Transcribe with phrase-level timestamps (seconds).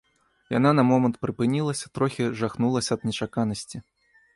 [0.57, 3.77] Яна на момант прыпынілася, трохі жахнулася ад нечаканасці.